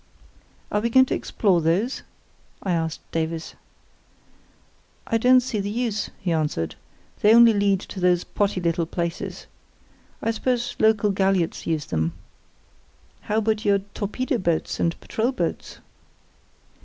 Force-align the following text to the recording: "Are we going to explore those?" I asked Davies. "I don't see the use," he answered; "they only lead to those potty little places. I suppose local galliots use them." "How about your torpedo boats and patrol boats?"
"Are 0.71 0.81
we 0.81 0.89
going 0.89 1.05
to 1.05 1.13
explore 1.13 1.61
those?" 1.61 2.01
I 2.63 2.71
asked 2.71 3.01
Davies. 3.11 3.53
"I 5.05 5.19
don't 5.19 5.41
see 5.41 5.59
the 5.59 5.69
use," 5.69 6.09
he 6.19 6.31
answered; 6.33 6.73
"they 7.21 7.35
only 7.35 7.53
lead 7.53 7.81
to 7.81 7.99
those 7.99 8.23
potty 8.23 8.59
little 8.59 8.87
places. 8.87 9.45
I 10.19 10.31
suppose 10.31 10.75
local 10.79 11.11
galliots 11.11 11.67
use 11.67 11.85
them." 11.85 12.13
"How 13.29 13.37
about 13.37 13.63
your 13.63 13.77
torpedo 13.93 14.39
boats 14.39 14.79
and 14.79 14.99
patrol 15.01 15.31
boats?" 15.31 15.77